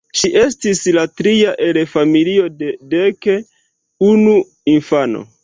[0.19, 3.31] Ŝi estis la tria el familio de dek
[4.11, 4.35] unu
[4.77, 5.25] infanoj.